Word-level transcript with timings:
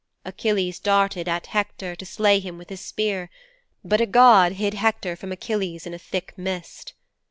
Achilles 0.25 0.79
darted 0.79 1.27
at 1.27 1.45
Hector 1.45 1.95
to 1.95 2.07
slay 2.07 2.39
him 2.39 2.57
with 2.57 2.69
his 2.69 2.81
spear. 2.81 3.29
But 3.85 4.01
a 4.01 4.07
god 4.07 4.53
hid 4.53 4.73
Hector 4.73 5.15
from 5.15 5.31
Achilles 5.31 5.85
in 5.85 5.93
a 5.93 5.99
thick 5.99 6.33
mist.' 6.35 6.95